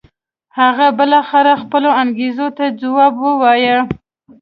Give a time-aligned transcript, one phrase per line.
[0.59, 3.77] هغه بالاخره خپلو انګېزو ته ځواب و وایه.